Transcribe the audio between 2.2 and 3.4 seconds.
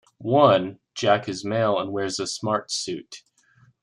smart suit.